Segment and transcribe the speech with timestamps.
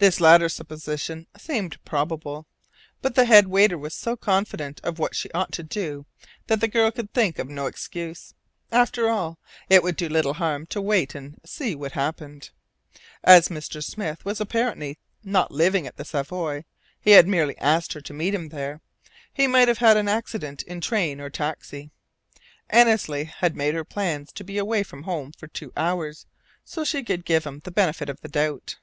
[0.00, 2.46] This latter supposition seemed probable;
[3.02, 6.06] but the head waiter was so confident of what she ought to do
[6.46, 8.32] that the girl could think of no excuse.
[8.70, 12.50] After all, it would do little harm to wait and "see what happened."
[13.24, 13.82] As Mr.
[13.82, 16.64] Smith was apparently not living at the Savoy
[17.00, 18.80] (he had merely asked her to meet him there),
[19.34, 21.90] he might have had an accident in train or taxi.
[22.70, 26.24] Annesley had made her plans to be away from home for two hours,
[26.64, 28.76] so she could give him the benefit of the doubt.